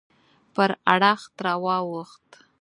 [0.53, 2.25] پر اړخ راواوښت.